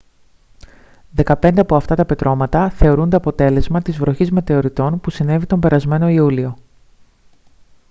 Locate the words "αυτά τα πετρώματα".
1.75-2.69